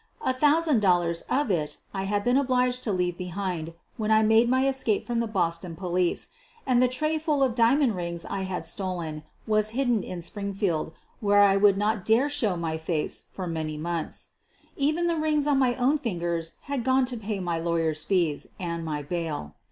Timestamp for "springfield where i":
10.23-11.55